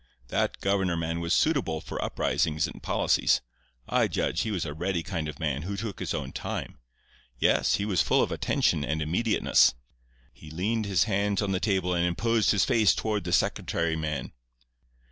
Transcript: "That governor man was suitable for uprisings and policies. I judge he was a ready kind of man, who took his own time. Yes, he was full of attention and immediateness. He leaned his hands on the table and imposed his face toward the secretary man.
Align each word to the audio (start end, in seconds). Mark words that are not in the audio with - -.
"That 0.29 0.59
governor 0.61 0.97
man 0.97 1.19
was 1.19 1.31
suitable 1.31 1.79
for 1.79 2.03
uprisings 2.03 2.65
and 2.65 2.81
policies. 2.81 3.39
I 3.87 4.07
judge 4.07 4.41
he 4.41 4.49
was 4.49 4.65
a 4.65 4.73
ready 4.73 5.03
kind 5.03 5.27
of 5.27 5.39
man, 5.39 5.61
who 5.61 5.77
took 5.77 5.99
his 5.99 6.11
own 6.15 6.31
time. 6.31 6.79
Yes, 7.37 7.75
he 7.75 7.85
was 7.85 8.01
full 8.01 8.23
of 8.23 8.31
attention 8.31 8.83
and 8.83 8.99
immediateness. 8.99 9.75
He 10.33 10.49
leaned 10.49 10.87
his 10.87 11.03
hands 11.03 11.43
on 11.43 11.51
the 11.51 11.59
table 11.59 11.93
and 11.93 12.03
imposed 12.03 12.49
his 12.49 12.65
face 12.65 12.95
toward 12.95 13.25
the 13.25 13.31
secretary 13.31 13.95
man. 13.95 14.33